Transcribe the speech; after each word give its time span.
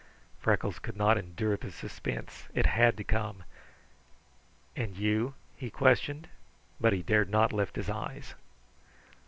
Freckles 0.39 0.79
could 0.79 0.97
not 0.97 1.15
endure 1.15 1.55
the 1.55 1.69
suspense; 1.71 2.47
it 2.55 2.65
had 2.65 2.97
to 2.97 3.03
come. 3.03 3.43
"And 4.75 4.97
you?" 4.97 5.35
he 5.55 5.69
questioned, 5.69 6.27
but 6.79 6.91
he 6.91 7.03
dared 7.03 7.29
not 7.29 7.53
lift 7.53 7.75
his 7.75 7.87
eyes. 7.87 8.33